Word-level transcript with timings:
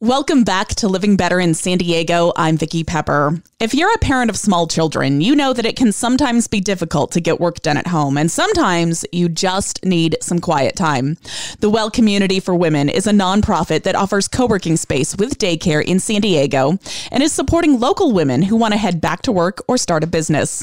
Welcome 0.00 0.44
back 0.44 0.68
to 0.74 0.88
Living 0.88 1.16
Better 1.16 1.40
in 1.40 1.54
San 1.54 1.78
Diego. 1.78 2.30
I'm 2.36 2.58
Vicki 2.58 2.84
Pepper. 2.84 3.40
If 3.58 3.72
you're 3.72 3.94
a 3.94 3.98
parent 3.98 4.28
of 4.28 4.36
small 4.36 4.66
children, 4.66 5.22
you 5.22 5.34
know 5.34 5.54
that 5.54 5.64
it 5.64 5.74
can 5.74 5.90
sometimes 5.90 6.46
be 6.48 6.60
difficult 6.60 7.12
to 7.12 7.20
get 7.22 7.40
work 7.40 7.62
done 7.62 7.78
at 7.78 7.86
home, 7.86 8.18
and 8.18 8.30
sometimes 8.30 9.06
you 9.10 9.30
just 9.30 9.82
need 9.86 10.18
some 10.20 10.38
quiet 10.38 10.76
time. 10.76 11.16
The 11.60 11.70
Well 11.70 11.90
Community 11.90 12.40
for 12.40 12.54
Women 12.54 12.90
is 12.90 13.06
a 13.06 13.12
nonprofit 13.12 13.84
that 13.84 13.96
offers 13.96 14.28
co 14.28 14.44
working 14.44 14.76
space 14.76 15.16
with 15.16 15.38
daycare 15.38 15.82
in 15.82 15.98
San 15.98 16.20
Diego 16.20 16.78
and 17.10 17.22
is 17.22 17.32
supporting 17.32 17.80
local 17.80 18.12
women 18.12 18.42
who 18.42 18.56
want 18.56 18.74
to 18.74 18.78
head 18.78 19.00
back 19.00 19.22
to 19.22 19.32
work 19.32 19.64
or 19.66 19.78
start 19.78 20.04
a 20.04 20.06
business. 20.06 20.62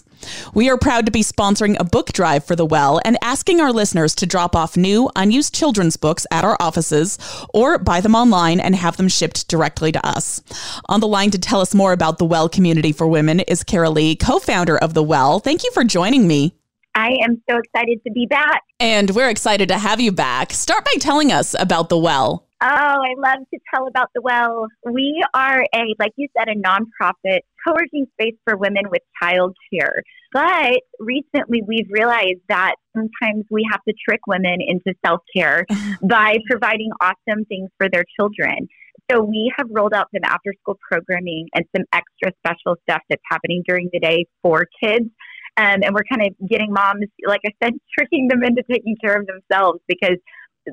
We 0.53 0.69
are 0.69 0.77
proud 0.77 1.05
to 1.07 1.11
be 1.11 1.21
sponsoring 1.21 1.75
a 1.79 1.83
book 1.83 2.13
drive 2.13 2.45
for 2.45 2.55
the 2.55 2.65
Well 2.65 3.01
and 3.03 3.17
asking 3.21 3.59
our 3.59 3.73
listeners 3.73 4.15
to 4.15 4.25
drop 4.25 4.55
off 4.55 4.77
new, 4.77 5.09
unused 5.15 5.53
children's 5.55 5.97
books 5.97 6.25
at 6.31 6.45
our 6.45 6.55
offices 6.59 7.17
or 7.53 7.77
buy 7.77 7.99
them 7.99 8.15
online 8.15 8.59
and 8.59 8.75
have 8.75 8.97
them 8.97 9.07
shipped 9.07 9.22
directly 9.31 9.91
to 9.91 10.05
us. 10.05 10.41
On 10.89 10.99
the 10.99 11.07
line 11.07 11.31
to 11.31 11.39
tell 11.39 11.61
us 11.61 11.73
more 11.73 11.93
about 11.93 12.17
the 12.17 12.25
Well 12.25 12.49
Community 12.49 12.91
for 12.91 13.07
Women 13.07 13.39
is 13.41 13.63
Kara 13.63 13.89
Lee, 13.89 14.15
co 14.15 14.39
founder 14.39 14.77
of 14.77 14.93
the 14.93 15.03
Well. 15.03 15.39
Thank 15.39 15.63
you 15.63 15.71
for 15.71 15.83
joining 15.83 16.27
me. 16.27 16.55
I 16.95 17.15
am 17.23 17.41
so 17.49 17.57
excited 17.57 18.01
to 18.05 18.11
be 18.11 18.27
back. 18.27 18.61
And 18.79 19.11
we're 19.11 19.29
excited 19.29 19.69
to 19.69 19.77
have 19.77 19.99
you 19.99 20.11
back. 20.11 20.51
Start 20.51 20.85
by 20.85 20.93
telling 20.99 21.31
us 21.31 21.55
about 21.57 21.89
the 21.89 21.97
Well. 21.97 22.47
Oh, 22.61 22.67
I 22.67 23.13
love 23.17 23.45
to 23.53 23.59
tell 23.73 23.87
about 23.87 24.09
the 24.13 24.21
Well. 24.21 24.67
We 24.85 25.23
are 25.33 25.65
a, 25.75 25.95
like 25.99 26.11
you 26.15 26.27
said, 26.37 26.47
a 26.47 26.55
nonprofit 26.55 27.39
co 27.65 27.73
working 27.73 28.05
space 28.13 28.35
for 28.45 28.57
women 28.57 28.83
with 28.89 29.01
child 29.21 29.55
care. 29.73 30.03
But 30.31 30.81
recently 30.99 31.61
we've 31.67 31.89
realized 31.89 32.41
that 32.49 32.75
sometimes 32.95 33.45
we 33.49 33.67
have 33.71 33.81
to 33.87 33.93
trick 34.07 34.21
women 34.27 34.59
into 34.59 34.93
self 35.05 35.21
care 35.35 35.65
by 36.01 36.37
providing 36.49 36.91
awesome 37.01 37.45
things 37.45 37.69
for 37.77 37.89
their 37.89 38.05
children. 38.17 38.67
So 39.13 39.21
we 39.21 39.51
have 39.57 39.67
rolled 39.69 39.93
out 39.93 40.07
some 40.13 40.23
after 40.23 40.53
school 40.61 40.79
programming 40.89 41.47
and 41.53 41.65
some 41.75 41.85
extra 41.93 42.31
special 42.45 42.77
stuff 42.89 43.01
that's 43.09 43.21
happening 43.29 43.63
during 43.67 43.89
the 43.93 43.99
day 43.99 44.25
for 44.41 44.65
kids. 44.83 45.05
Um, 45.55 45.83
and 45.83 45.93
we're 45.93 46.05
kind 46.11 46.25
of 46.25 46.49
getting 46.49 46.73
moms, 46.73 47.05
like 47.27 47.41
I 47.45 47.51
said, 47.63 47.73
tricking 47.97 48.27
them 48.27 48.43
into 48.43 48.63
taking 48.69 48.95
care 49.03 49.19
of 49.19 49.27
themselves 49.27 49.79
because 49.87 50.17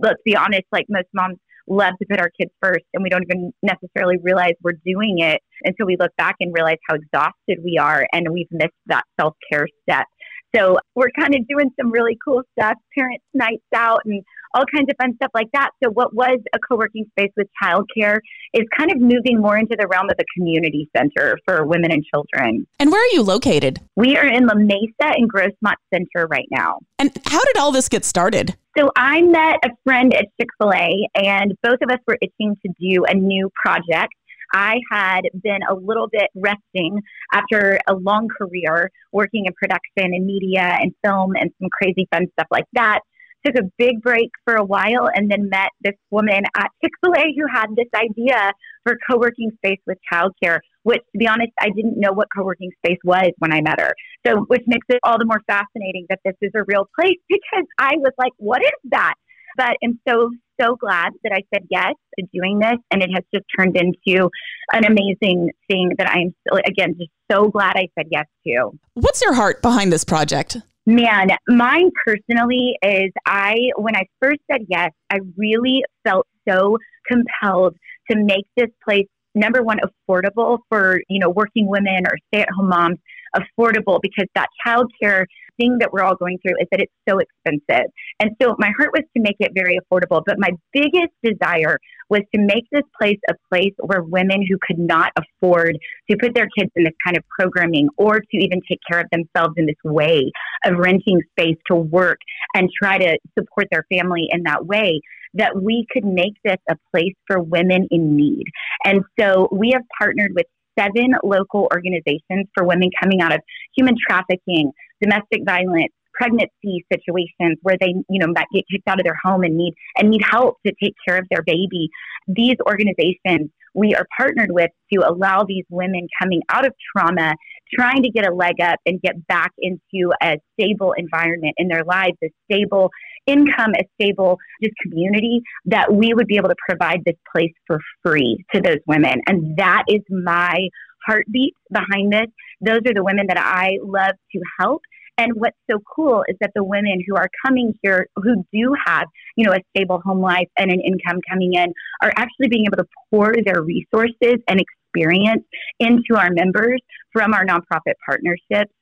let's 0.00 0.20
be 0.24 0.36
honest, 0.36 0.64
like 0.72 0.86
most 0.88 1.08
moms 1.12 1.38
love 1.68 1.92
to 2.00 2.06
put 2.10 2.18
our 2.18 2.30
kids 2.40 2.50
first 2.62 2.84
and 2.94 3.02
we 3.02 3.10
don't 3.10 3.22
even 3.22 3.52
necessarily 3.62 4.16
realize 4.22 4.54
we're 4.62 4.72
doing 4.84 5.18
it 5.18 5.40
until 5.64 5.86
we 5.86 5.96
look 6.00 6.10
back 6.16 6.36
and 6.40 6.52
realize 6.54 6.78
how 6.88 6.94
exhausted 6.94 7.62
we 7.62 7.78
are 7.78 8.06
and 8.12 8.26
we've 8.32 8.48
missed 8.50 8.72
that 8.86 9.04
self 9.20 9.34
care 9.52 9.66
step. 9.82 10.06
So 10.54 10.78
we're 10.94 11.10
kind 11.16 11.34
of 11.34 11.46
doing 11.46 11.70
some 11.80 11.92
really 11.92 12.18
cool 12.24 12.42
stuff, 12.58 12.74
parents' 12.96 13.24
nights 13.34 13.62
out 13.74 14.00
and 14.04 14.24
all 14.54 14.64
kinds 14.74 14.88
of 14.90 14.96
fun 15.00 15.14
stuff 15.16 15.30
like 15.34 15.48
that. 15.52 15.70
So 15.82 15.90
what 15.90 16.14
was 16.14 16.38
a 16.54 16.58
co-working 16.58 17.06
space 17.10 17.30
with 17.36 17.46
childcare 17.62 18.18
is 18.52 18.64
kind 18.76 18.90
of 18.90 18.98
moving 18.98 19.40
more 19.40 19.56
into 19.56 19.76
the 19.78 19.86
realm 19.86 20.08
of 20.10 20.16
a 20.18 20.24
community 20.36 20.88
center 20.96 21.38
for 21.44 21.64
women 21.64 21.92
and 21.92 22.04
children. 22.04 22.66
And 22.78 22.90
where 22.90 23.02
are 23.02 23.12
you 23.12 23.22
located? 23.22 23.80
We 23.96 24.16
are 24.16 24.26
in 24.26 24.46
La 24.46 24.54
Mesa 24.54 24.90
and 25.00 25.30
Grossmont 25.32 25.76
Center 25.92 26.26
right 26.28 26.48
now. 26.50 26.78
And 26.98 27.10
how 27.26 27.44
did 27.44 27.56
all 27.56 27.72
this 27.72 27.88
get 27.88 28.04
started? 28.04 28.56
So 28.76 28.90
I 28.96 29.22
met 29.22 29.58
a 29.64 29.70
friend 29.84 30.14
at 30.14 30.26
Chick 30.38 30.48
fil 30.58 30.72
A, 30.72 31.08
and 31.14 31.54
both 31.62 31.78
of 31.82 31.90
us 31.90 31.98
were 32.06 32.18
itching 32.20 32.56
to 32.64 32.72
do 32.80 33.04
a 33.04 33.14
new 33.14 33.50
project. 33.60 34.14
I 34.52 34.80
had 34.90 35.22
been 35.42 35.60
a 35.68 35.74
little 35.74 36.08
bit 36.10 36.28
resting 36.34 37.00
after 37.32 37.78
a 37.88 37.94
long 37.94 38.28
career 38.28 38.90
working 39.12 39.46
in 39.46 39.52
production 39.54 40.12
and 40.12 40.26
media 40.26 40.76
and 40.80 40.92
film 41.04 41.34
and 41.36 41.50
some 41.60 41.68
crazy 41.70 42.08
fun 42.12 42.26
stuff 42.32 42.48
like 42.50 42.64
that. 42.72 43.00
Took 43.44 43.56
a 43.56 43.70
big 43.78 44.02
break 44.02 44.30
for 44.44 44.54
a 44.54 44.64
while 44.64 45.08
and 45.14 45.30
then 45.30 45.48
met 45.48 45.70
this 45.82 45.94
woman 46.10 46.42
at 46.56 46.68
Chick 46.82 46.92
fil 47.02 47.14
A 47.14 47.24
who 47.36 47.46
had 47.52 47.68
this 47.76 47.88
idea 47.94 48.52
for 48.84 48.96
co 49.08 49.18
working 49.18 49.50
space 49.56 49.80
with 49.86 49.98
childcare, 50.12 50.58
which, 50.82 51.00
to 51.12 51.18
be 51.18 51.26
honest, 51.26 51.52
I 51.60 51.70
didn't 51.70 51.98
know 51.98 52.12
what 52.12 52.28
co 52.34 52.44
working 52.44 52.70
space 52.84 52.98
was 53.04 53.30
when 53.38 53.52
I 53.52 53.60
met 53.60 53.80
her. 53.80 53.94
So, 54.26 54.44
which 54.48 54.62
makes 54.66 54.86
it 54.88 55.00
all 55.02 55.18
the 55.18 55.24
more 55.24 55.40
fascinating 55.46 56.06
that 56.10 56.20
this 56.24 56.34
is 56.42 56.50
a 56.54 56.64
real 56.66 56.86
place 56.98 57.18
because 57.28 57.66
I 57.78 57.92
was 57.96 58.12
like, 58.18 58.32
what 58.36 58.62
is 58.62 58.90
that? 58.90 59.14
But 59.56 59.76
I'm 59.82 59.98
so, 60.08 60.30
so 60.60 60.76
glad 60.76 61.12
that 61.24 61.32
I 61.32 61.42
said 61.52 61.66
yes 61.70 61.94
to 62.18 62.26
doing 62.32 62.60
this. 62.60 62.78
And 62.90 63.02
it 63.02 63.10
has 63.14 63.24
just 63.34 63.44
turned 63.58 63.76
into 63.76 64.28
an 64.72 64.84
amazing 64.84 65.50
thing 65.68 65.90
that 65.98 66.08
I'm, 66.08 66.34
still, 66.46 66.60
again, 66.64 66.94
just 66.98 67.10
so 67.30 67.48
glad 67.48 67.76
I 67.76 67.88
said 67.98 68.06
yes 68.10 68.26
to. 68.46 68.78
What's 68.94 69.20
your 69.20 69.34
heart 69.34 69.62
behind 69.62 69.92
this 69.92 70.04
project? 70.04 70.58
Man, 70.90 71.28
mine 71.46 71.92
personally 72.04 72.76
is 72.82 73.12
I, 73.24 73.54
when 73.76 73.94
I 73.94 74.06
first 74.20 74.40
said 74.50 74.62
yes, 74.68 74.90
I 75.08 75.20
really 75.36 75.84
felt 76.02 76.26
so 76.48 76.78
compelled 77.06 77.76
to 78.10 78.16
make 78.16 78.44
this 78.56 78.70
place 78.82 79.06
number 79.34 79.62
one 79.62 79.78
affordable 79.78 80.58
for 80.68 81.00
you 81.08 81.18
know 81.18 81.30
working 81.30 81.66
women 81.66 82.06
or 82.06 82.16
stay 82.32 82.42
at 82.42 82.48
home 82.50 82.68
moms 82.68 82.98
affordable 83.36 84.00
because 84.02 84.26
that 84.34 84.48
childcare 84.66 85.24
thing 85.56 85.76
that 85.78 85.92
we're 85.92 86.02
all 86.02 86.16
going 86.16 86.38
through 86.38 86.56
is 86.60 86.66
that 86.70 86.80
it's 86.80 86.92
so 87.08 87.18
expensive. 87.18 87.90
And 88.18 88.30
so 88.40 88.56
my 88.58 88.70
heart 88.78 88.90
was 88.92 89.04
to 89.16 89.22
make 89.22 89.36
it 89.40 89.52
very 89.54 89.78
affordable, 89.78 90.22
but 90.24 90.36
my 90.38 90.50
biggest 90.72 91.12
desire 91.22 91.78
was 92.08 92.22
to 92.34 92.40
make 92.40 92.64
this 92.72 92.82
place 93.00 93.18
a 93.28 93.34
place 93.48 93.74
where 93.78 94.02
women 94.02 94.44
who 94.48 94.56
could 94.66 94.78
not 94.78 95.12
afford 95.16 95.78
to 96.10 96.16
put 96.16 96.34
their 96.34 96.48
kids 96.58 96.70
in 96.74 96.84
this 96.84 96.94
kind 97.04 97.16
of 97.16 97.24
programming 97.38 97.88
or 97.96 98.20
to 98.20 98.36
even 98.36 98.60
take 98.68 98.80
care 98.90 99.00
of 99.00 99.06
themselves 99.12 99.54
in 99.56 99.66
this 99.66 99.76
way 99.84 100.30
of 100.64 100.78
renting 100.78 101.20
space 101.38 101.56
to 101.68 101.76
work 101.76 102.18
and 102.54 102.68
try 102.82 102.98
to 102.98 103.18
support 103.38 103.68
their 103.70 103.84
family 103.90 104.28
in 104.30 104.42
that 104.44 104.66
way 104.66 105.00
that 105.34 105.60
we 105.60 105.86
could 105.92 106.04
make 106.04 106.34
this 106.44 106.58
a 106.68 106.76
place 106.90 107.14
for 107.26 107.40
women 107.40 107.86
in 107.90 108.16
need. 108.16 108.44
And 108.84 109.02
so 109.18 109.48
we 109.52 109.70
have 109.72 109.82
partnered 109.98 110.32
with 110.34 110.46
seven 110.78 111.14
local 111.22 111.68
organizations 111.72 112.46
for 112.54 112.64
women 112.64 112.90
coming 113.00 113.20
out 113.20 113.32
of 113.32 113.40
human 113.76 113.94
trafficking, 114.08 114.72
domestic 115.00 115.42
violence, 115.44 115.92
pregnancy 116.14 116.84
situations 116.92 117.58
where 117.62 117.76
they, 117.80 117.94
you 118.08 118.18
know, 118.18 118.26
might 118.26 118.46
get 118.52 118.64
kicked 118.70 118.88
out 118.88 118.98
of 118.98 119.04
their 119.04 119.18
home 119.24 119.42
and 119.42 119.56
need 119.56 119.74
and 119.96 120.10
need 120.10 120.22
help 120.28 120.56
to 120.66 120.72
take 120.82 120.94
care 121.06 121.18
of 121.18 121.26
their 121.30 121.42
baby. 121.42 121.88
These 122.28 122.56
organizations 122.66 123.50
we 123.74 123.94
are 123.94 124.06
partnered 124.16 124.50
with 124.50 124.70
to 124.92 125.08
allow 125.08 125.44
these 125.44 125.64
women 125.70 126.08
coming 126.20 126.42
out 126.48 126.66
of 126.66 126.74
trauma, 126.96 127.34
trying 127.72 128.02
to 128.02 128.10
get 128.10 128.26
a 128.26 128.34
leg 128.34 128.60
up 128.60 128.78
and 128.84 129.00
get 129.00 129.26
back 129.26 129.52
into 129.58 130.12
a 130.22 130.38
stable 130.54 130.92
environment 130.96 131.54
in 131.56 131.68
their 131.68 131.84
lives, 131.84 132.16
a 132.24 132.28
stable 132.50 132.90
income, 133.30 133.72
a 133.78 133.84
stable 133.94 134.38
just 134.62 134.74
community, 134.82 135.40
that 135.66 135.92
we 135.92 136.12
would 136.14 136.26
be 136.26 136.36
able 136.36 136.48
to 136.48 136.56
provide 136.68 137.00
this 137.04 137.16
place 137.32 137.52
for 137.66 137.78
free 138.02 138.44
to 138.54 138.60
those 138.60 138.78
women. 138.86 139.20
And 139.26 139.56
that 139.56 139.84
is 139.88 140.00
my 140.08 140.68
heartbeat 141.06 141.54
behind 141.72 142.12
this. 142.12 142.26
Those 142.60 142.80
are 142.86 142.94
the 142.94 143.04
women 143.04 143.26
that 143.28 143.38
I 143.38 143.78
love 143.82 144.14
to 144.32 144.40
help. 144.58 144.82
And 145.18 145.32
what's 145.34 145.56
so 145.70 145.78
cool 145.94 146.24
is 146.28 146.36
that 146.40 146.52
the 146.54 146.64
women 146.64 147.02
who 147.06 147.14
are 147.16 147.28
coming 147.44 147.74
here 147.82 148.06
who 148.16 148.42
do 148.52 148.74
have, 148.86 149.06
you 149.36 149.44
know, 149.44 149.52
a 149.52 149.60
stable 149.76 150.00
home 150.02 150.20
life 150.20 150.48
and 150.56 150.70
an 150.70 150.80
income 150.80 151.20
coming 151.28 151.54
in 151.54 151.72
are 152.02 152.12
actually 152.16 152.48
being 152.48 152.64
able 152.66 152.78
to 152.78 152.88
pour 153.10 153.34
their 153.44 153.62
resources 153.62 154.40
and 154.48 154.60
experience 154.60 155.44
into 155.78 156.16
our 156.16 156.30
members 156.30 156.80
from 157.12 157.34
our 157.34 157.44
nonprofit 157.44 157.94
partnerships. 158.06 158.72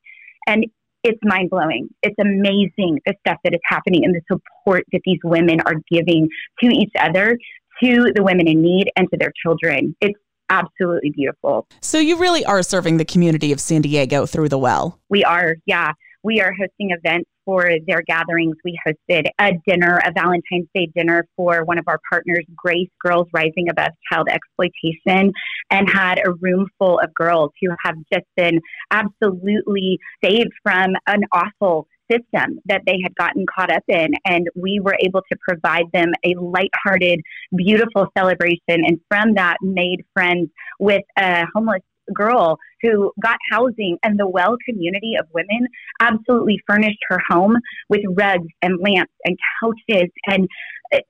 And 0.47 0.65
it's 1.03 1.19
mind 1.23 1.51
blowing. 1.51 1.89
It's 2.03 2.17
amazing 2.21 3.01
the 3.07 3.15
stuff 3.27 3.39
that 3.45 3.55
is 3.55 3.61
happening 3.65 4.05
and 4.05 4.15
the 4.15 4.21
support 4.31 4.85
that 4.93 5.01
these 5.05 5.21
women 5.25 5.61
are 5.61 5.75
giving 5.91 6.29
to 6.63 6.67
each 6.69 6.93
other, 6.99 7.39
to 7.83 8.13
the 8.15 8.23
women 8.23 8.49
in 8.49 8.63
need, 8.63 8.91
and 8.97 9.09
to 9.11 9.17
their 9.19 9.33
children. 9.43 9.95
It's 10.01 10.19
absolutely 10.51 11.11
beautiful. 11.11 11.67
So 11.81 11.99
you 11.99 12.19
really 12.19 12.45
are 12.45 12.63
serving 12.63 12.97
the 12.97 13.05
community 13.05 13.53
of 13.53 13.61
San 13.61 13.83
Diego 13.83 14.27
through 14.27 14.49
the 14.49 14.59
well. 14.59 14.99
We 15.09 15.25
are, 15.25 15.57
yeah. 15.67 15.93
We 16.23 16.41
are 16.41 16.53
hosting 16.53 16.91
events 16.91 17.31
for 17.45 17.71
their 17.87 18.03
gatherings. 18.03 18.57
We 18.65 18.79
hosted 18.87 19.27
a 19.39 19.53
dinner, 19.67 20.01
a 20.05 20.13
Valentine's 20.13 20.69
Day 20.75 20.89
dinner 20.95 21.27
for 21.37 21.65
one 21.65 21.79
of 21.79 21.85
our 21.87 22.01
partners, 22.11 22.45
Grace 22.55 22.91
Girls 23.03 23.27
Rising 23.33 23.69
Above 23.71 23.93
Child 24.11 24.29
Exploitation, 24.29 25.33
and 25.71 25.89
had 25.89 26.21
a 26.25 26.33
room 26.41 26.67
full 26.79 26.99
of 26.99 27.15
girls 27.15 27.53
who 27.63 27.69
have 27.85 27.95
just 28.13 28.27
been 28.37 28.61
absolutely 28.91 29.99
saved 30.23 30.53
from 30.63 30.93
an 31.07 31.23
awful 31.33 31.87
system 32.11 32.59
that 32.67 32.83
they 32.87 32.99
had 33.03 33.15
gotten 33.17 33.45
caught 33.55 33.71
up 33.71 33.83
in. 33.89 34.13
And 34.25 34.49
we 34.57 34.81
were 34.81 34.97
able 35.01 35.23
to 35.31 35.39
provide 35.47 35.87
them 35.93 36.13
a 36.25 36.35
lighthearted, 36.41 37.21
beautiful 37.55 38.09
celebration. 38.17 38.61
And 38.69 39.01
from 39.09 39.35
that, 39.35 39.57
made 39.63 40.05
friends 40.15 40.51
with 40.79 41.03
a 41.19 41.45
homeless 41.55 41.83
girl 42.15 42.59
who 42.83 43.13
got 43.21 43.39
housing 43.51 43.99
and 44.03 44.19
the 44.19 44.29
well 44.29 44.57
community 44.65 45.15
of 45.19 45.27
women 45.33 45.69
absolutely 46.01 46.61
furnished 46.67 46.99
her 47.09 47.21
home 47.29 47.57
with 47.89 48.01
rugs 48.17 48.49
and 48.63 48.79
lamps 48.81 49.13
and 49.25 49.37
couches 49.61 50.11
and 50.27 50.49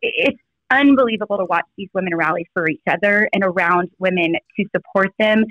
it's 0.03 0.39
unbelievable 0.71 1.39
to 1.39 1.45
watch 1.47 1.65
these 1.79 1.89
women 1.95 2.15
rally 2.15 2.47
for 2.53 2.69
each 2.69 2.83
other 2.91 3.29
and 3.33 3.43
around 3.43 3.89
women 3.99 4.35
to 4.57 4.65
support 4.75 5.09
them 5.19 5.45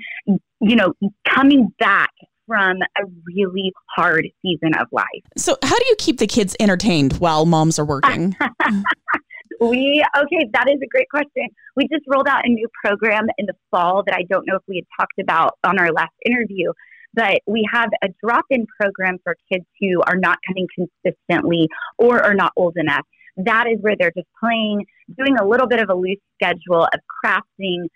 you 0.60 0.76
know 0.76 0.92
coming 1.26 1.68
back 1.78 2.10
from 2.48 2.78
a 2.96 3.02
really 3.26 3.72
hard 3.94 4.26
season 4.42 4.74
of 4.80 4.88
life. 4.90 5.04
So, 5.36 5.56
how 5.62 5.78
do 5.78 5.84
you 5.86 5.94
keep 5.98 6.18
the 6.18 6.26
kids 6.26 6.56
entertained 6.58 7.18
while 7.18 7.44
moms 7.44 7.78
are 7.78 7.84
working? 7.84 8.34
we, 9.60 10.04
okay, 10.16 10.48
that 10.52 10.68
is 10.68 10.78
a 10.82 10.86
great 10.86 11.08
question. 11.10 11.48
We 11.76 11.88
just 11.88 12.04
rolled 12.06 12.28
out 12.28 12.46
a 12.46 12.48
new 12.48 12.68
program 12.84 13.26
in 13.38 13.46
the 13.46 13.54
fall 13.70 14.02
that 14.06 14.14
I 14.14 14.22
don't 14.28 14.46
know 14.46 14.56
if 14.56 14.62
we 14.68 14.76
had 14.76 14.84
talked 15.00 15.18
about 15.20 15.58
on 15.64 15.78
our 15.78 15.92
last 15.92 16.12
interview, 16.24 16.72
but 17.14 17.40
we 17.46 17.68
have 17.72 17.90
a 18.02 18.08
drop 18.22 18.44
in 18.50 18.66
program 18.80 19.18
for 19.24 19.36
kids 19.50 19.64
who 19.80 20.02
are 20.06 20.16
not 20.16 20.38
coming 20.46 20.66
consistently 20.74 21.68
or 21.98 22.22
are 22.22 22.34
not 22.34 22.52
old 22.56 22.76
enough. 22.76 23.04
That 23.36 23.66
is 23.68 23.78
where 23.80 23.94
they're 23.98 24.12
just 24.16 24.28
playing, 24.40 24.84
doing 25.16 25.36
a 25.38 25.46
little 25.46 25.68
bit 25.68 25.80
of 25.80 25.88
a 25.90 25.94
loose 25.94 26.18
schedule 26.34 26.84
of 26.84 27.00
crafting, 27.24 27.86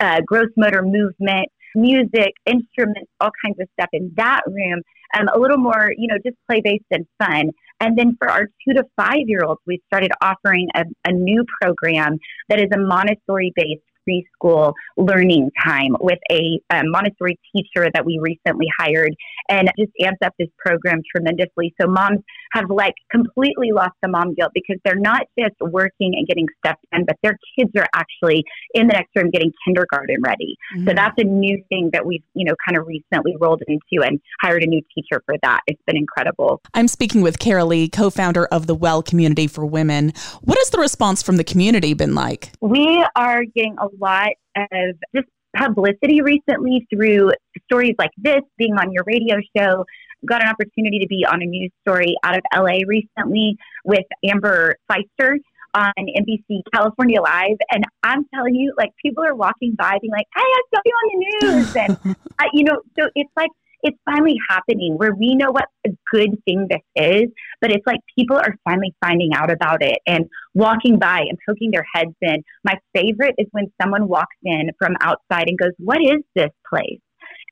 uh, 0.00 0.20
gross 0.26 0.50
motor 0.56 0.82
movement, 0.82 1.48
music, 1.74 2.32
instruments, 2.46 3.10
all 3.20 3.30
kinds 3.44 3.58
of 3.60 3.68
stuff 3.78 3.88
in 3.92 4.12
that 4.16 4.42
room. 4.46 4.82
Um, 5.18 5.28
a 5.34 5.38
little 5.38 5.58
more, 5.58 5.92
you 5.96 6.08
know, 6.08 6.16
just 6.24 6.36
play 6.48 6.60
based 6.62 6.84
and 6.90 7.06
fun. 7.18 7.50
And 7.82 7.98
then 7.98 8.16
for 8.16 8.30
our 8.30 8.46
two 8.46 8.74
to 8.74 8.84
five 8.96 9.24
year 9.26 9.40
olds, 9.44 9.60
we 9.66 9.82
started 9.88 10.12
offering 10.22 10.68
a, 10.76 10.84
a 11.04 11.12
new 11.12 11.44
program 11.60 12.16
that 12.48 12.60
is 12.60 12.68
a 12.72 12.78
Montessori 12.78 13.52
based 13.56 13.82
preschool 14.08 14.72
learning 14.96 15.50
time 15.64 15.96
with 16.00 16.18
a, 16.30 16.60
a, 16.70 16.82
Montessori 16.84 17.38
teacher 17.54 17.88
that 17.94 18.04
we 18.04 18.18
recently 18.20 18.66
hired 18.78 19.14
and 19.48 19.70
just 19.78 19.92
amps 20.00 20.18
up 20.24 20.34
this 20.38 20.48
program 20.58 21.00
tremendously. 21.14 21.74
So 21.80 21.86
moms 21.86 22.20
have 22.52 22.70
like 22.70 22.94
completely 23.10 23.72
lost 23.72 23.94
the 24.02 24.08
mom 24.08 24.34
guilt 24.34 24.50
because 24.54 24.76
they're 24.84 24.94
not 24.94 25.22
just 25.38 25.54
working 25.60 26.14
and 26.16 26.26
getting 26.26 26.46
stuff 26.64 26.76
done, 26.92 27.04
but 27.06 27.16
their 27.22 27.38
kids 27.58 27.70
are 27.76 27.86
actually 27.94 28.44
in 28.74 28.88
the 28.88 28.92
next 28.92 29.10
room 29.16 29.30
getting 29.30 29.52
kindergarten 29.64 30.16
ready. 30.24 30.56
Mm-hmm. 30.74 30.88
So 30.88 30.94
that's 30.94 31.14
a 31.18 31.24
new 31.24 31.62
thing 31.68 31.90
that 31.92 32.04
we've, 32.04 32.22
you 32.34 32.44
know, 32.44 32.54
kind 32.66 32.78
of 32.78 32.86
recently 32.86 33.36
rolled 33.40 33.62
into 33.66 34.04
and 34.04 34.20
hired 34.42 34.62
a 34.62 34.66
new 34.66 34.82
teacher 34.94 35.22
for 35.24 35.36
that. 35.42 35.60
It's 35.66 35.82
been 35.86 35.96
incredible. 35.96 36.60
I'm 36.74 36.88
speaking 36.88 37.22
with 37.22 37.38
Kara 37.38 37.64
Lee, 37.64 37.88
co-founder 37.88 38.46
of 38.46 38.66
the 38.66 38.74
Well 38.74 39.02
Community 39.02 39.46
for 39.46 39.64
Women. 39.64 40.12
What 40.42 40.58
has 40.58 40.70
the 40.70 40.78
response 40.78 41.22
from 41.22 41.36
the 41.36 41.44
community 41.44 41.94
been 41.94 42.14
like? 42.14 42.52
We 42.60 43.04
are 43.16 43.44
getting 43.44 43.76
a 43.78 43.88
lot 44.00 44.30
of 44.56 44.96
just 45.14 45.28
publicity 45.56 46.22
recently 46.22 46.86
through 46.92 47.32
stories 47.64 47.94
like 47.98 48.10
this, 48.16 48.40
being 48.56 48.74
on 48.74 48.92
your 48.92 49.04
radio 49.06 49.36
show. 49.56 49.84
Got 50.24 50.42
an 50.42 50.48
opportunity 50.48 51.00
to 51.00 51.06
be 51.08 51.26
on 51.28 51.42
a 51.42 51.46
news 51.46 51.72
story 51.82 52.14
out 52.22 52.36
of 52.36 52.42
LA 52.54 52.78
recently 52.86 53.56
with 53.84 54.04
Amber 54.24 54.76
Pfister 54.88 55.38
on 55.74 55.92
NBC 55.98 56.60
California 56.72 57.20
Live. 57.20 57.56
And 57.72 57.84
I'm 58.02 58.24
telling 58.32 58.54
you, 58.54 58.72
like, 58.78 58.90
people 59.04 59.24
are 59.24 59.34
walking 59.34 59.74
by 59.76 59.98
being 60.00 60.12
like, 60.12 60.26
hey, 60.34 60.42
I 60.42 60.62
saw 60.72 60.80
you 60.84 60.92
on 60.92 61.08
the 61.10 61.46
news. 61.46 61.76
And, 61.76 62.16
uh, 62.38 62.48
you 62.52 62.64
know, 62.64 62.82
so 62.98 63.08
it's 63.14 63.30
like 63.36 63.50
it's 63.82 63.98
finally 64.04 64.36
happening 64.48 64.94
where 64.96 65.14
we 65.14 65.34
know 65.34 65.50
what 65.50 65.66
a 65.86 65.90
good 66.12 66.30
thing 66.44 66.68
this 66.70 66.80
is, 66.96 67.24
but 67.60 67.70
it's 67.70 67.86
like 67.86 68.00
people 68.16 68.36
are 68.36 68.56
finally 68.64 68.94
finding 69.04 69.34
out 69.34 69.50
about 69.50 69.82
it 69.82 69.98
and 70.06 70.26
walking 70.54 70.98
by 70.98 71.20
and 71.20 71.38
poking 71.48 71.70
their 71.72 71.84
heads 71.94 72.14
in. 72.20 72.42
My 72.64 72.74
favorite 72.94 73.34
is 73.38 73.46
when 73.52 73.72
someone 73.80 74.08
walks 74.08 74.36
in 74.44 74.70
from 74.78 74.94
outside 75.00 75.48
and 75.48 75.58
goes, 75.58 75.72
What 75.78 76.00
is 76.00 76.22
this 76.34 76.50
place? 76.68 77.00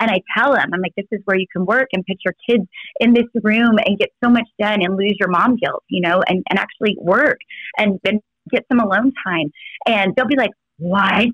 And 0.01 0.11
I 0.11 0.21
tell 0.37 0.55
them, 0.55 0.71
I'm 0.73 0.81
like, 0.81 0.95
this 0.97 1.07
is 1.13 1.21
where 1.27 1.37
you 1.37 1.47
can 1.53 1.67
work 1.67 1.89
and 1.93 2.05
put 2.07 2.17
your 2.25 2.35
kids 2.49 2.65
in 3.01 3.13
this 3.13 3.27
room 3.43 3.77
and 3.85 3.99
get 3.99 4.09
so 4.25 4.31
much 4.31 4.49
done 4.59 4.83
and 4.83 4.97
lose 4.97 5.15
your 5.21 5.29
mom 5.29 5.57
guilt, 5.57 5.85
you 5.89 6.01
know, 6.01 6.23
and, 6.27 6.43
and 6.49 6.59
actually 6.59 6.97
work 6.99 7.39
and 7.77 8.01
then 8.03 8.21
get 8.51 8.65
some 8.71 8.81
alone 8.81 9.13
time. 9.27 9.51
And 9.87 10.15
they'll 10.17 10.27
be 10.27 10.37
like, 10.37 10.51
what? 10.79 11.29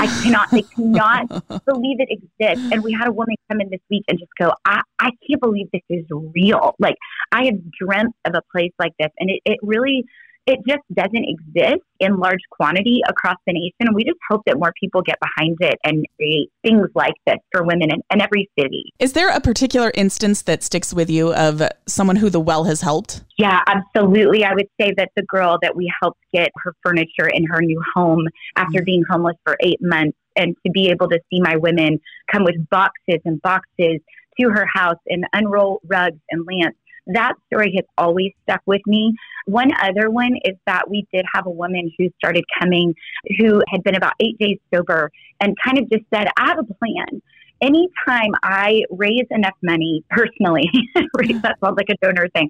I 0.00 0.22
cannot, 0.22 0.52
I 0.52 0.62
cannot 0.62 1.28
believe 1.66 2.00
it 2.00 2.08
exists. 2.10 2.72
And 2.72 2.82
we 2.82 2.92
had 2.92 3.08
a 3.08 3.12
woman 3.12 3.36
come 3.50 3.60
in 3.60 3.68
this 3.70 3.80
week 3.90 4.04
and 4.08 4.18
just 4.18 4.32
go, 4.38 4.52
I, 4.64 4.80
I 4.98 5.10
can't 5.28 5.40
believe 5.40 5.68
this 5.72 5.82
is 5.90 6.06
real. 6.10 6.74
Like, 6.78 6.96
I 7.32 7.44
have 7.44 7.70
dreamt 7.70 8.14
of 8.24 8.34
a 8.34 8.42
place 8.50 8.72
like 8.78 8.92
this. 8.98 9.10
And 9.18 9.30
it, 9.30 9.40
it 9.44 9.58
really 9.62 10.04
it 10.50 10.60
just 10.66 10.82
doesn't 10.92 11.24
exist 11.24 11.82
in 12.00 12.18
large 12.18 12.40
quantity 12.50 13.00
across 13.08 13.36
the 13.46 13.52
nation. 13.52 13.72
And 13.80 13.94
we 13.94 14.04
just 14.04 14.18
hope 14.28 14.42
that 14.46 14.58
more 14.58 14.72
people 14.78 15.02
get 15.02 15.18
behind 15.20 15.56
it 15.60 15.78
and 15.84 16.04
create 16.16 16.50
things 16.62 16.88
like 16.94 17.14
this 17.26 17.36
for 17.52 17.62
women 17.62 17.90
in, 17.90 18.02
in 18.12 18.20
every 18.20 18.50
city. 18.58 18.92
Is 18.98 19.12
there 19.12 19.30
a 19.30 19.40
particular 19.40 19.92
instance 19.94 20.42
that 20.42 20.62
sticks 20.62 20.92
with 20.92 21.08
you 21.08 21.32
of 21.34 21.62
someone 21.86 22.16
who 22.16 22.30
the 22.30 22.40
well 22.40 22.64
has 22.64 22.80
helped? 22.80 23.22
Yeah, 23.38 23.60
absolutely. 23.66 24.44
I 24.44 24.54
would 24.54 24.68
say 24.80 24.92
that 24.96 25.10
the 25.16 25.22
girl 25.22 25.58
that 25.62 25.76
we 25.76 25.92
helped 26.02 26.20
get 26.32 26.50
her 26.64 26.74
furniture 26.82 27.28
in 27.32 27.44
her 27.46 27.60
new 27.60 27.82
home 27.94 28.26
after 28.56 28.78
mm-hmm. 28.78 28.84
being 28.84 29.04
homeless 29.08 29.36
for 29.44 29.56
eight 29.60 29.78
months 29.80 30.16
and 30.36 30.56
to 30.64 30.72
be 30.72 30.88
able 30.88 31.08
to 31.08 31.20
see 31.30 31.40
my 31.40 31.56
women 31.56 32.00
come 32.30 32.44
with 32.44 32.56
boxes 32.70 33.20
and 33.24 33.40
boxes 33.42 34.00
to 34.40 34.48
her 34.48 34.66
house 34.72 34.98
and 35.06 35.24
unroll 35.32 35.80
rugs 35.84 36.20
and 36.30 36.46
lamps 36.46 36.78
that 37.08 37.34
story 37.46 37.72
has 37.76 37.84
always 37.98 38.32
stuck 38.42 38.60
with 38.66 38.82
me. 38.86 39.12
One 39.46 39.70
other 39.82 40.10
one 40.10 40.36
is 40.44 40.56
that 40.66 40.88
we 40.88 41.06
did 41.12 41.24
have 41.34 41.46
a 41.46 41.50
woman 41.50 41.90
who 41.98 42.08
started 42.18 42.44
coming 42.58 42.94
who 43.38 43.62
had 43.68 43.82
been 43.82 43.94
about 43.94 44.12
eight 44.20 44.38
days 44.38 44.58
sober 44.74 45.10
and 45.40 45.56
kind 45.64 45.78
of 45.78 45.90
just 45.90 46.04
said, 46.12 46.28
I 46.36 46.48
have 46.48 46.58
a 46.58 46.74
plan. 46.74 47.22
Anytime 47.62 48.32
I 48.42 48.82
raise 48.90 49.26
enough 49.30 49.56
money 49.62 50.02
personally, 50.10 50.70
that 50.94 51.56
sounds 51.62 51.76
like 51.76 51.90
a 51.90 51.96
donor 52.02 52.28
thing, 52.28 52.48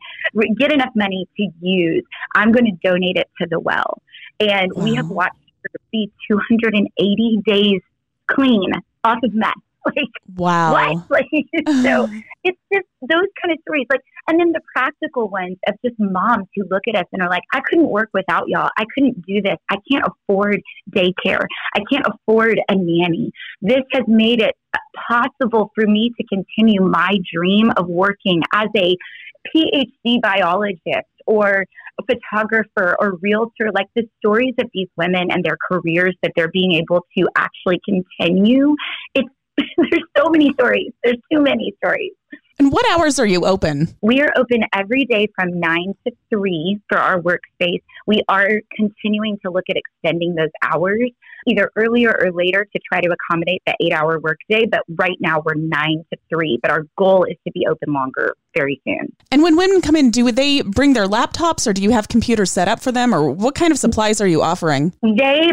get 0.58 0.72
enough 0.72 0.92
money 0.94 1.26
to 1.36 1.48
use, 1.60 2.04
I'm 2.34 2.52
going 2.52 2.66
to 2.66 2.88
donate 2.88 3.16
it 3.16 3.28
to 3.40 3.48
the 3.50 3.58
well. 3.58 4.02
And 4.38 4.72
wow. 4.74 4.84
we 4.84 4.94
have 4.94 5.08
watched 5.08 5.34
her 5.64 5.80
be 5.90 6.10
280 6.30 7.42
days 7.44 7.80
clean 8.28 8.72
off 9.04 9.18
of 9.22 9.34
meth. 9.34 9.54
Like, 9.86 10.04
wow. 10.36 10.72
What? 10.72 11.06
Like, 11.10 11.26
so 11.82 12.08
it's 12.44 12.58
just 12.72 12.86
those 13.00 13.28
kind 13.40 13.52
of 13.52 13.58
stories. 13.62 13.86
Like, 13.90 14.00
and 14.28 14.38
then 14.38 14.52
the 14.52 14.60
practical 14.74 15.28
ones 15.28 15.56
of 15.66 15.74
just 15.84 15.96
moms 15.98 16.46
who 16.54 16.64
look 16.70 16.82
at 16.88 16.96
us 16.96 17.06
and 17.12 17.22
are 17.22 17.28
like, 17.28 17.42
I 17.52 17.60
couldn't 17.60 17.88
work 17.88 18.10
without 18.12 18.48
y'all. 18.48 18.70
I 18.76 18.84
couldn't 18.94 19.24
do 19.26 19.40
this. 19.42 19.56
I 19.70 19.76
can't 19.90 20.04
afford 20.06 20.60
daycare. 20.90 21.46
I 21.74 21.80
can't 21.90 22.06
afford 22.06 22.60
a 22.68 22.74
nanny. 22.74 23.32
This 23.62 23.82
has 23.92 24.04
made 24.06 24.40
it 24.40 24.54
possible 25.08 25.70
for 25.74 25.86
me 25.86 26.12
to 26.20 26.26
continue 26.26 26.82
my 26.82 27.16
dream 27.34 27.70
of 27.76 27.88
working 27.88 28.42
as 28.52 28.68
a 28.76 28.96
PhD 29.54 30.20
biologist 30.20 31.08
or 31.26 31.64
a 31.98 32.02
photographer 32.04 32.96
or 32.98 33.16
realtor, 33.22 33.70
like 33.74 33.86
the 33.94 34.06
stories 34.18 34.54
of 34.58 34.66
these 34.74 34.88
women 34.96 35.30
and 35.30 35.44
their 35.44 35.56
careers 35.70 36.16
that 36.22 36.32
they're 36.36 36.50
being 36.50 36.72
able 36.72 37.06
to 37.16 37.28
actually 37.36 37.80
continue. 37.84 38.74
It's 39.14 39.28
there's 39.90 40.02
so 40.16 40.30
many 40.30 40.52
stories. 40.54 40.92
There's 41.02 41.18
too 41.32 41.40
many 41.40 41.74
stories. 41.78 42.12
And 42.58 42.70
what 42.70 42.84
hours 42.92 43.18
are 43.18 43.26
you 43.26 43.46
open? 43.46 43.88
We 44.02 44.20
are 44.20 44.30
open 44.36 44.64
every 44.74 45.06
day 45.06 45.28
from 45.34 45.58
9 45.58 45.94
to 46.06 46.12
3 46.28 46.78
for 46.90 46.98
our 46.98 47.18
workspace. 47.18 47.80
We 48.06 48.22
are 48.28 48.60
continuing 48.76 49.38
to 49.44 49.50
look 49.50 49.64
at 49.70 49.76
extending 49.76 50.34
those 50.34 50.50
hours 50.62 51.10
either 51.46 51.70
earlier 51.74 52.14
or 52.20 52.30
later 52.32 52.66
to 52.70 52.80
try 52.86 53.00
to 53.00 53.08
accommodate 53.08 53.62
the 53.66 53.74
eight 53.80 53.94
hour 53.94 54.18
workday. 54.20 54.66
But 54.66 54.82
right 54.98 55.16
now 55.20 55.42
we're 55.42 55.54
9 55.54 56.04
to 56.12 56.18
3. 56.28 56.58
But 56.60 56.70
our 56.70 56.84
goal 56.98 57.24
is 57.24 57.36
to 57.46 57.52
be 57.52 57.66
open 57.66 57.94
longer 57.94 58.34
very 58.54 58.80
soon. 58.86 59.10
And 59.30 59.42
when 59.42 59.56
women 59.56 59.80
come 59.80 59.96
in, 59.96 60.10
do 60.10 60.30
they 60.30 60.60
bring 60.60 60.92
their 60.92 61.06
laptops 61.06 61.66
or 61.66 61.72
do 61.72 61.82
you 61.82 61.92
have 61.92 62.08
computers 62.08 62.50
set 62.50 62.68
up 62.68 62.80
for 62.80 62.92
them? 62.92 63.14
Or 63.14 63.30
what 63.30 63.54
kind 63.54 63.72
of 63.72 63.78
supplies 63.78 64.20
are 64.20 64.26
you 64.26 64.42
offering? 64.42 64.92
They 65.02 65.48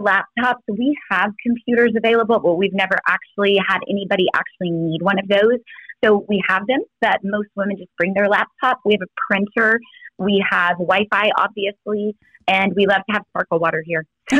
laptops, 0.00 0.60
we 0.68 0.96
have 1.10 1.32
computers 1.42 1.92
available, 1.96 2.40
but 2.40 2.54
we've 2.54 2.74
never 2.74 2.96
actually 3.08 3.58
had 3.66 3.78
anybody 3.88 4.26
actually 4.34 4.70
need 4.70 5.02
one 5.02 5.18
of 5.18 5.28
those. 5.28 5.58
So 6.04 6.24
we 6.28 6.42
have 6.48 6.66
them, 6.66 6.80
but 7.00 7.20
most 7.22 7.48
women 7.56 7.76
just 7.78 7.90
bring 7.96 8.12
their 8.14 8.28
laptop. 8.28 8.80
We 8.84 8.92
have 8.92 9.02
a 9.02 9.12
printer. 9.28 9.80
We 10.18 10.44
have 10.50 10.72
Wi 10.78 11.06
Fi, 11.10 11.30
obviously, 11.36 12.16
and 12.46 12.72
we 12.76 12.86
love 12.86 13.02
to 13.08 13.12
have 13.14 13.22
sparkle 13.30 13.58
water 13.58 13.82
here. 13.84 14.04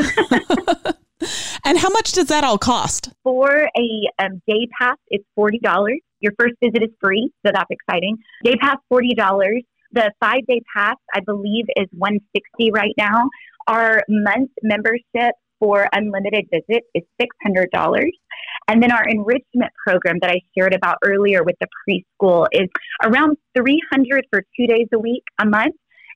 and 1.65 1.77
how 1.77 1.89
much 1.89 2.11
does 2.11 2.27
that 2.27 2.43
all 2.43 2.57
cost? 2.57 3.09
For 3.23 3.69
a 3.77 4.09
um, 4.19 4.41
day 4.47 4.67
pass, 4.79 4.97
it's 5.09 5.25
$40. 5.37 5.59
Your 6.19 6.33
first 6.39 6.53
visit 6.63 6.83
is 6.83 6.89
free, 7.01 7.31
so 7.45 7.51
that's 7.53 7.69
exciting. 7.69 8.17
Day 8.43 8.55
pass, 8.55 8.77
$40. 8.91 9.63
The 9.91 10.11
five 10.19 10.45
day 10.47 10.61
pass, 10.75 10.95
I 11.13 11.21
believe, 11.21 11.65
is 11.77 11.87
160 11.91 12.71
right 12.71 12.93
now. 12.97 13.29
Our 13.67 14.03
month 14.09 14.51
membership 14.61 15.35
for 15.59 15.87
unlimited 15.93 16.45
visits 16.51 16.87
is 16.93 17.03
$600. 17.21 18.03
And 18.67 18.81
then 18.81 18.91
our 18.91 19.03
enrichment 19.03 19.71
program 19.85 20.17
that 20.21 20.31
I 20.31 20.41
shared 20.57 20.73
about 20.73 20.97
earlier 21.03 21.43
with 21.43 21.55
the 21.59 21.67
preschool 21.87 22.47
is 22.51 22.67
around 23.03 23.37
300 23.57 24.25
for 24.31 24.43
two 24.57 24.67
days 24.67 24.87
a 24.93 24.99
week 24.99 25.23
a 25.39 25.45
month 25.45 25.75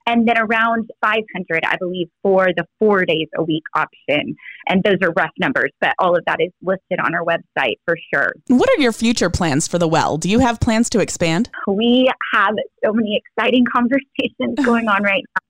and 0.10 0.27
then 0.27 0.38
around 0.39 0.89
500, 1.01 1.63
I 1.65 1.75
believe, 1.77 2.08
for 2.24 2.48
the 2.56 2.65
four 2.79 3.06
days 3.06 3.27
a 3.38 3.44
week 3.44 3.63
option. 3.75 4.36
And 4.68 4.84
those 4.84 4.98
are 5.03 5.12
rough 5.12 5.32
numbers, 5.39 5.70
but 5.79 5.94
all 6.00 6.18
of 6.18 6.24
that 6.25 6.41
is 6.41 6.51
listed 6.63 7.00
on 7.00 7.13
our 7.13 7.24
website 7.24 7.75
for 7.86 7.96
sure. 8.12 8.34
What 8.48 8.70
are 8.72 8.82
your 8.82 8.91
future 8.91 9.29
plans 9.29 9.68
for 9.68 9.77
the 9.77 9.88
well? 9.88 10.18
Do 10.18 10.29
you 10.29 10.39
have 10.39 10.60
plans 10.60 10.89
to 10.91 11.00
expand? 11.00 11.50
We 11.68 12.10
have 12.34 12.56
so 12.84 12.91
many 12.91 13.22
exciting 13.24 13.65
conversations 13.72 14.65
going 14.65 14.88
on 14.88 15.03
right 15.03 15.24
now. 15.36 15.49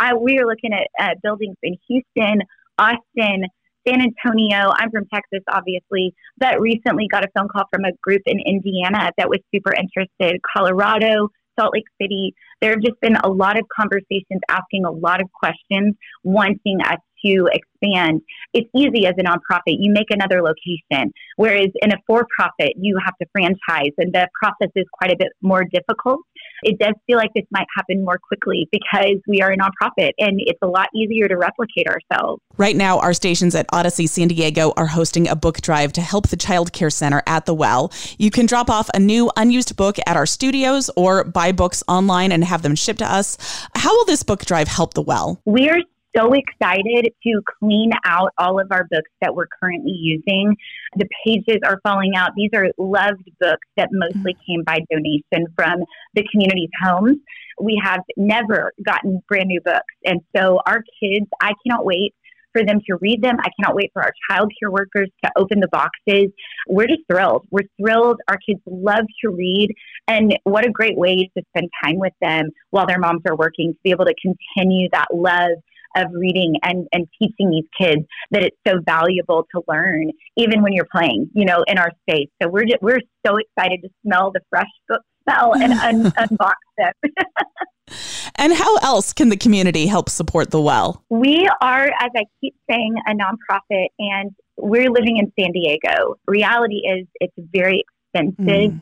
I, 0.00 0.14
we 0.14 0.38
are 0.38 0.46
looking 0.46 0.72
at 0.72 0.88
uh, 0.98 1.14
buildings 1.22 1.56
in 1.62 1.76
Houston, 1.88 2.40
Austin, 2.78 3.44
San 3.86 4.00
Antonio. 4.00 4.72
I'm 4.74 4.90
from 4.90 5.04
Texas, 5.12 5.40
obviously, 5.46 6.14
but 6.38 6.58
recently 6.58 7.06
got 7.06 7.22
a 7.22 7.28
phone 7.36 7.48
call 7.48 7.64
from 7.70 7.84
a 7.84 7.92
group 8.02 8.22
in 8.24 8.40
Indiana 8.40 9.12
that 9.18 9.28
was 9.28 9.40
super 9.54 9.74
interested. 9.74 10.40
Colorado, 10.56 11.28
Salt 11.58 11.74
Lake 11.74 11.84
City. 12.00 12.34
There 12.62 12.70
have 12.70 12.80
just 12.80 12.98
been 13.02 13.16
a 13.16 13.28
lot 13.28 13.58
of 13.58 13.66
conversations 13.78 14.40
asking 14.48 14.86
a 14.86 14.90
lot 14.90 15.20
of 15.20 15.28
questions, 15.32 15.94
wanting 16.24 16.80
us 16.80 16.98
to 17.24 17.50
expand. 17.52 18.22
It's 18.54 18.70
easy 18.74 19.06
as 19.06 19.14
a 19.18 19.22
nonprofit. 19.22 19.76
You 19.78 19.92
make 19.92 20.10
another 20.10 20.40
location, 20.42 21.12
whereas 21.36 21.68
in 21.82 21.92
a 21.92 21.96
for 22.06 22.26
profit, 22.34 22.72
you 22.76 22.96
have 23.04 23.14
to 23.20 23.26
franchise, 23.32 23.92
and 23.98 24.14
the 24.14 24.28
process 24.40 24.70
is 24.74 24.86
quite 24.92 25.12
a 25.12 25.16
bit 25.18 25.28
more 25.42 25.64
difficult. 25.64 26.20
It 26.62 26.78
does 26.78 26.94
feel 27.06 27.16
like 27.16 27.30
this 27.34 27.44
might 27.50 27.66
happen 27.76 28.04
more 28.04 28.18
quickly 28.18 28.68
because 28.70 29.16
we 29.26 29.40
are 29.40 29.52
a 29.52 29.56
nonprofit 29.56 30.12
and 30.18 30.40
it's 30.40 30.58
a 30.62 30.66
lot 30.66 30.88
easier 30.94 31.28
to 31.28 31.36
replicate 31.36 31.86
ourselves. 31.86 32.42
Right 32.56 32.76
now, 32.76 32.98
our 32.98 33.12
stations 33.12 33.54
at 33.54 33.66
Audacy 33.68 34.08
San 34.08 34.28
Diego 34.28 34.72
are 34.76 34.86
hosting 34.86 35.28
a 35.28 35.36
book 35.36 35.60
drive 35.60 35.92
to 35.94 36.00
help 36.00 36.28
the 36.28 36.36
Child 36.36 36.72
Care 36.72 36.90
Center 36.90 37.22
at 37.26 37.46
the 37.46 37.54
Well. 37.54 37.92
You 38.18 38.30
can 38.30 38.46
drop 38.46 38.70
off 38.70 38.90
a 38.94 38.98
new 38.98 39.30
unused 39.36 39.76
book 39.76 39.98
at 40.06 40.16
our 40.16 40.26
studios 40.26 40.90
or 40.96 41.24
buy 41.24 41.52
books 41.52 41.82
online 41.88 42.32
and 42.32 42.44
have 42.44 42.62
them 42.62 42.74
shipped 42.74 42.98
to 43.00 43.10
us. 43.10 43.38
How 43.74 43.94
will 43.96 44.04
this 44.04 44.22
book 44.22 44.44
drive 44.44 44.68
help 44.68 44.94
the 44.94 45.02
Well? 45.02 45.40
We 45.44 45.68
are 45.68 45.78
so 46.16 46.32
excited 46.32 47.12
to 47.22 47.42
clean 47.58 47.90
out 48.04 48.30
all 48.38 48.60
of 48.60 48.68
our 48.70 48.84
books 48.90 49.10
that 49.20 49.34
we're 49.34 49.46
currently 49.62 49.92
using. 49.92 50.56
The 50.96 51.08
pages 51.24 51.58
are 51.64 51.80
falling 51.82 52.12
out. 52.16 52.30
These 52.36 52.50
are 52.54 52.68
loved 52.78 53.30
books 53.40 53.66
that 53.76 53.88
mostly 53.92 54.34
mm-hmm. 54.34 54.52
came 54.52 54.64
by 54.64 54.80
donation 54.90 55.52
from 55.56 55.84
the 56.14 56.24
community's 56.30 56.70
homes. 56.82 57.18
We 57.60 57.80
have 57.84 58.00
never 58.16 58.72
gotten 58.84 59.22
brand 59.28 59.48
new 59.48 59.60
books. 59.60 59.94
And 60.04 60.20
so 60.36 60.60
our 60.66 60.82
kids, 61.00 61.26
I 61.40 61.52
cannot 61.64 61.84
wait 61.84 62.14
for 62.52 62.64
them 62.64 62.80
to 62.86 62.96
read 63.00 63.22
them. 63.22 63.36
I 63.40 63.48
cannot 63.58 63.76
wait 63.76 63.90
for 63.92 64.02
our 64.02 64.12
child 64.28 64.52
care 64.58 64.70
workers 64.70 65.08
to 65.24 65.30
open 65.36 65.60
the 65.60 65.68
boxes. 65.68 66.32
We're 66.66 66.86
just 66.86 67.02
thrilled. 67.10 67.46
We're 67.50 67.68
thrilled. 67.80 68.20
Our 68.28 68.38
kids 68.38 68.60
love 68.66 69.04
to 69.22 69.30
read. 69.30 69.72
And 70.08 70.36
what 70.44 70.66
a 70.66 70.70
great 70.70 70.96
way 70.96 71.30
to 71.36 71.42
spend 71.50 71.70
time 71.84 71.98
with 71.98 72.12
them 72.20 72.50
while 72.70 72.86
their 72.86 72.98
moms 72.98 73.22
are 73.26 73.36
working, 73.36 73.72
to 73.72 73.78
be 73.84 73.90
able 73.90 74.06
to 74.06 74.14
continue 74.20 74.88
that 74.92 75.08
love 75.12 75.52
of 75.96 76.08
reading 76.12 76.54
and, 76.62 76.86
and 76.92 77.06
teaching 77.20 77.50
these 77.50 77.64
kids 77.78 78.02
that 78.30 78.42
it's 78.42 78.56
so 78.66 78.80
valuable 78.84 79.46
to 79.54 79.62
learn, 79.68 80.10
even 80.36 80.62
when 80.62 80.72
you're 80.72 80.88
playing, 80.90 81.28
you 81.34 81.44
know, 81.44 81.64
in 81.66 81.78
our 81.78 81.90
space. 82.08 82.28
So 82.42 82.48
we're 82.48 82.64
just, 82.64 82.82
we're 82.82 83.00
so 83.26 83.36
excited 83.36 83.80
to 83.82 83.88
smell 84.04 84.30
the 84.32 84.40
fresh 84.50 84.66
book 84.88 85.02
smell 85.24 85.54
and 85.54 85.72
un- 85.72 86.12
unbox 86.18 86.54
them. 86.78 86.92
and 88.36 88.52
how 88.52 88.76
else 88.76 89.12
can 89.12 89.28
the 89.28 89.36
community 89.36 89.86
help 89.86 90.08
support 90.08 90.50
the 90.50 90.60
well? 90.60 91.04
We 91.10 91.48
are, 91.60 91.86
as 91.86 92.10
I 92.16 92.24
keep 92.40 92.54
saying, 92.70 92.94
a 93.06 93.12
nonprofit, 93.12 93.88
and 93.98 94.30
we're 94.56 94.90
living 94.90 95.18
in 95.18 95.32
San 95.38 95.52
Diego. 95.52 96.16
Reality 96.26 96.82
is, 96.86 97.06
it's 97.20 97.34
very 97.52 97.84
expensive. 98.14 98.72
Mm 98.72 98.80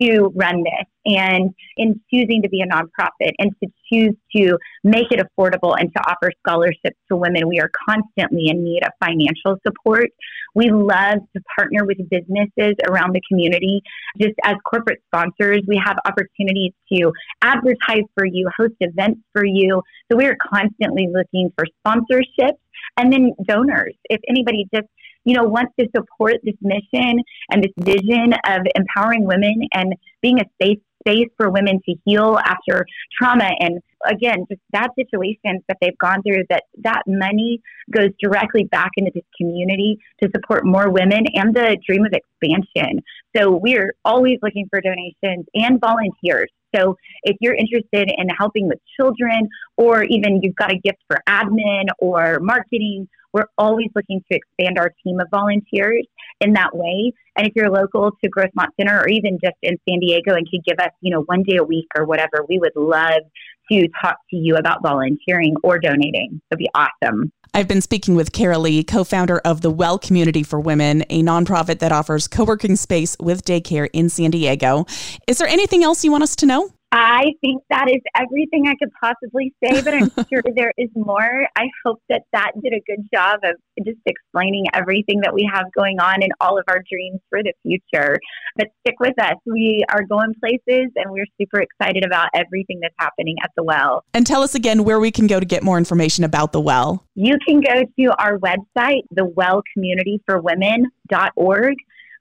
to 0.00 0.32
run 0.34 0.62
this 0.62 0.86
and 1.04 1.54
in 1.76 2.00
choosing 2.12 2.42
to 2.42 2.48
be 2.48 2.62
a 2.62 2.66
nonprofit 2.66 3.32
and 3.38 3.52
to 3.62 3.70
choose 3.92 4.14
to 4.36 4.58
make 4.84 5.06
it 5.10 5.20
affordable 5.20 5.74
and 5.78 5.92
to 5.92 6.02
offer 6.08 6.30
scholarships 6.46 6.96
to 7.10 7.16
women, 7.16 7.48
we 7.48 7.60
are 7.60 7.70
constantly 7.88 8.48
in 8.48 8.64
need 8.64 8.82
of 8.84 8.92
financial 9.04 9.56
support. 9.66 10.10
We 10.54 10.70
love 10.70 11.18
to 11.34 11.42
partner 11.56 11.84
with 11.84 11.98
businesses 12.08 12.74
around 12.88 13.14
the 13.14 13.22
community. 13.28 13.82
Just 14.20 14.34
as 14.44 14.54
corporate 14.68 15.00
sponsors, 15.06 15.60
we 15.66 15.80
have 15.84 15.96
opportunities 16.04 16.72
to 16.92 17.12
advertise 17.42 18.04
for 18.14 18.24
you, 18.24 18.48
host 18.56 18.74
events 18.80 19.20
for 19.32 19.44
you. 19.44 19.82
So 20.10 20.16
we 20.16 20.26
are 20.26 20.36
constantly 20.36 21.08
looking 21.12 21.52
for 21.56 21.66
sponsorships 21.84 22.58
and 22.96 23.12
then 23.12 23.32
donors. 23.46 23.94
If 24.08 24.20
anybody 24.28 24.66
just 24.74 24.88
you 25.24 25.34
know, 25.34 25.44
wants 25.44 25.72
to 25.78 25.86
support 25.94 26.36
this 26.44 26.54
mission 26.62 27.20
and 27.50 27.62
this 27.62 27.72
vision 27.76 28.32
of 28.46 28.62
empowering 28.74 29.26
women 29.26 29.68
and 29.74 29.94
being 30.22 30.40
a 30.40 30.44
safe 30.62 30.78
space 31.00 31.28
for 31.36 31.50
women 31.50 31.80
to 31.88 31.94
heal 32.04 32.38
after 32.44 32.86
trauma. 33.18 33.50
And 33.60 33.80
again 34.06 34.46
just 34.48 34.60
bad 34.70 34.90
situations 34.98 35.62
that 35.68 35.76
they've 35.80 35.96
gone 35.98 36.22
through 36.22 36.44
that 36.48 36.64
that 36.82 37.02
money 37.06 37.60
goes 37.90 38.10
directly 38.20 38.64
back 38.64 38.90
into 38.96 39.10
this 39.14 39.24
community 39.36 39.98
to 40.22 40.30
support 40.34 40.64
more 40.64 40.90
women 40.90 41.24
and 41.34 41.54
the 41.54 41.76
dream 41.86 42.04
of 42.04 42.12
expansion. 42.12 43.02
So 43.36 43.50
we're 43.50 43.94
always 44.04 44.38
looking 44.42 44.66
for 44.70 44.80
donations 44.80 45.46
and 45.54 45.80
volunteers. 45.80 46.50
So 46.74 46.96
if 47.24 47.36
you're 47.40 47.54
interested 47.54 48.10
in 48.16 48.28
helping 48.28 48.68
with 48.68 48.78
children 48.98 49.48
or 49.76 50.04
even 50.04 50.40
you've 50.42 50.54
got 50.54 50.72
a 50.72 50.78
gift 50.78 50.98
for 51.08 51.18
admin 51.28 51.86
or 51.98 52.38
marketing 52.40 53.08
we're 53.32 53.46
always 53.58 53.88
looking 53.94 54.22
to 54.30 54.36
expand 54.36 54.78
our 54.78 54.92
team 55.04 55.20
of 55.20 55.28
volunteers 55.30 56.06
in 56.40 56.54
that 56.54 56.74
way. 56.74 57.12
And 57.36 57.46
if 57.46 57.52
you're 57.54 57.70
local 57.70 58.10
to 58.22 58.30
Grossmont 58.30 58.68
Center 58.78 59.00
or 59.00 59.08
even 59.08 59.38
just 59.42 59.56
in 59.62 59.76
San 59.88 60.00
Diego 60.00 60.34
and 60.34 60.48
could 60.50 60.64
give 60.64 60.78
us, 60.78 60.90
you 61.00 61.12
know, 61.12 61.22
one 61.22 61.42
day 61.42 61.56
a 61.56 61.64
week 61.64 61.86
or 61.96 62.04
whatever, 62.04 62.44
we 62.48 62.58
would 62.58 62.72
love 62.74 63.22
to 63.70 63.88
talk 64.02 64.16
to 64.30 64.36
you 64.36 64.56
about 64.56 64.82
volunteering 64.82 65.54
or 65.62 65.78
donating. 65.78 66.40
It'd 66.50 66.58
be 66.58 66.68
awesome. 66.74 67.32
I've 67.52 67.68
been 67.68 67.80
speaking 67.80 68.14
with 68.14 68.32
Kara 68.32 68.58
Lee, 68.58 68.84
co 68.84 69.04
founder 69.04 69.38
of 69.38 69.60
the 69.60 69.70
Well 69.70 69.98
Community 69.98 70.42
for 70.42 70.60
Women, 70.60 71.02
a 71.10 71.22
nonprofit 71.22 71.80
that 71.80 71.92
offers 71.92 72.28
co 72.28 72.44
working 72.44 72.76
space 72.76 73.16
with 73.20 73.44
daycare 73.44 73.88
in 73.92 74.08
San 74.08 74.30
Diego. 74.30 74.86
Is 75.26 75.38
there 75.38 75.48
anything 75.48 75.82
else 75.82 76.04
you 76.04 76.10
want 76.10 76.22
us 76.22 76.36
to 76.36 76.46
know? 76.46 76.70
I 76.92 77.32
think 77.40 77.62
that 77.70 77.88
is 77.88 78.02
everything 78.16 78.66
I 78.66 78.74
could 78.74 78.90
possibly 79.00 79.54
say, 79.62 79.80
but 79.82 79.94
I'm 79.94 80.10
sure 80.28 80.42
there 80.56 80.72
is 80.76 80.88
more. 80.96 81.46
I 81.56 81.68
hope 81.84 82.02
that 82.08 82.22
that 82.32 82.50
did 82.62 82.72
a 82.72 82.80
good 82.86 83.06
job 83.14 83.38
of 83.44 83.54
just 83.84 84.00
explaining 84.06 84.64
everything 84.74 85.20
that 85.20 85.32
we 85.32 85.48
have 85.52 85.66
going 85.76 86.00
on 86.00 86.20
and 86.22 86.32
all 86.40 86.58
of 86.58 86.64
our 86.68 86.82
dreams 86.90 87.20
for 87.28 87.44
the 87.44 87.52
future. 87.62 88.18
But 88.56 88.70
stick 88.80 88.96
with 88.98 89.14
us. 89.22 89.36
We 89.46 89.84
are 89.88 90.02
going 90.02 90.34
places 90.40 90.90
and 90.96 91.10
we're 91.10 91.26
super 91.40 91.60
excited 91.60 92.04
about 92.04 92.30
everything 92.34 92.80
that's 92.82 92.96
happening 92.98 93.36
at 93.44 93.52
the 93.56 93.62
well. 93.62 94.02
And 94.12 94.26
tell 94.26 94.42
us 94.42 94.56
again 94.56 94.82
where 94.82 94.98
we 94.98 95.12
can 95.12 95.28
go 95.28 95.38
to 95.38 95.46
get 95.46 95.62
more 95.62 95.78
information 95.78 96.24
about 96.24 96.50
the 96.52 96.60
well. 96.60 97.06
You 97.14 97.38
can 97.46 97.60
go 97.60 97.84
to 97.84 98.14
our 98.18 98.36
website, 98.38 99.02
thewellcommunityforwomen.org 99.16 101.76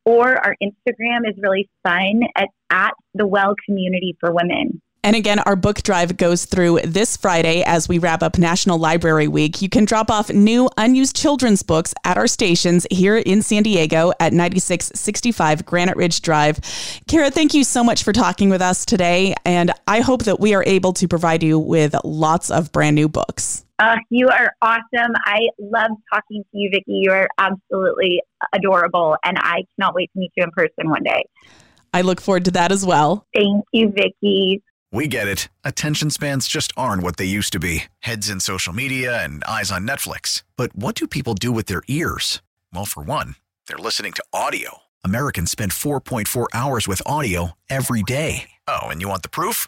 or 0.09 0.43
our 0.43 0.55
Instagram 0.63 1.29
is 1.29 1.35
really 1.37 1.69
fun 1.83 2.21
at, 2.35 2.47
at 2.71 2.93
the 3.13 3.27
Well 3.27 3.53
Community 3.67 4.17
for 4.19 4.33
Women. 4.33 4.81
And 5.03 5.15
again, 5.15 5.37
our 5.39 5.55
book 5.55 5.83
drive 5.83 6.17
goes 6.17 6.45
through 6.45 6.79
this 6.83 7.15
Friday 7.15 7.63
as 7.63 7.87
we 7.87 7.99
wrap 7.99 8.23
up 8.23 8.37
National 8.39 8.79
Library 8.79 9.27
Week. 9.27 9.61
You 9.61 9.69
can 9.69 9.85
drop 9.85 10.09
off 10.09 10.29
new 10.29 10.67
unused 10.77 11.15
children's 11.15 11.61
books 11.61 11.93
at 12.03 12.17
our 12.17 12.27
stations 12.27 12.87
here 12.89 13.17
in 13.17 13.43
San 13.43 13.63
Diego 13.63 14.11
at 14.19 14.33
9665 14.33 15.63
Granite 15.63 15.95
Ridge 15.95 16.21
Drive. 16.21 16.59
Kara, 17.07 17.29
thank 17.29 17.53
you 17.53 17.63
so 17.63 17.83
much 17.83 18.03
for 18.03 18.11
talking 18.11 18.49
with 18.49 18.63
us 18.63 18.85
today. 18.85 19.35
And 19.45 19.71
I 19.87 20.01
hope 20.01 20.23
that 20.23 20.39
we 20.39 20.55
are 20.55 20.63
able 20.65 20.91
to 20.93 21.07
provide 21.07 21.43
you 21.43 21.59
with 21.59 21.95
lots 22.03 22.49
of 22.49 22.71
brand 22.71 22.95
new 22.95 23.07
books. 23.07 23.63
Uh, 23.79 23.95
you 24.09 24.27
are 24.27 24.51
awesome. 24.61 25.13
I 25.25 25.39
love 25.57 25.91
talking 26.13 26.43
to 26.43 26.57
you, 26.57 26.69
Vicki. 26.69 26.99
You 27.01 27.11
are 27.11 27.29
absolutely 27.37 28.21
adorable. 28.53 29.15
And 29.23 29.37
I 29.39 29.63
cannot 29.75 29.95
wait 29.95 30.11
to 30.13 30.19
meet 30.19 30.31
you 30.35 30.43
in 30.43 30.51
person 30.51 30.89
one 30.89 31.03
day. 31.03 31.23
I 31.93 32.01
look 32.01 32.19
forward 32.21 32.45
to 32.45 32.51
that 32.51 32.71
as 32.71 32.85
well. 32.85 33.25
Thank 33.33 33.63
you, 33.71 33.89
Vicki. 33.89 34.61
We 34.91 35.07
get 35.07 35.27
it. 35.27 35.49
Attention 35.63 36.09
spans 36.09 36.47
just 36.47 36.73
aren't 36.75 37.03
what 37.03 37.17
they 37.17 37.25
used 37.25 37.53
to 37.53 37.59
be 37.59 37.83
heads 37.99 38.29
in 38.29 38.39
social 38.39 38.73
media 38.73 39.23
and 39.23 39.43
eyes 39.45 39.71
on 39.71 39.87
Netflix. 39.87 40.43
But 40.57 40.75
what 40.75 40.95
do 40.95 41.07
people 41.07 41.33
do 41.33 41.51
with 41.51 41.67
their 41.67 41.83
ears? 41.87 42.41
Well, 42.73 42.85
for 42.85 43.01
one, 43.03 43.35
they're 43.67 43.77
listening 43.77 44.11
to 44.13 44.23
audio. 44.33 44.79
Americans 45.03 45.51
spend 45.51 45.71
4.4 45.71 46.47
hours 46.53 46.87
with 46.87 47.01
audio 47.05 47.53
every 47.69 48.03
day. 48.03 48.49
Oh, 48.67 48.87
and 48.87 48.99
you 48.99 49.07
want 49.07 49.21
the 49.21 49.29
proof? 49.29 49.67